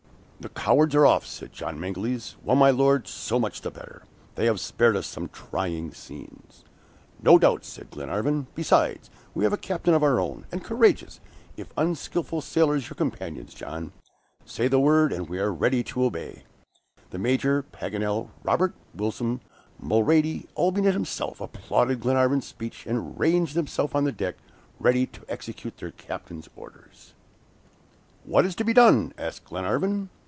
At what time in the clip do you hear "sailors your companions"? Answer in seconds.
12.41-13.53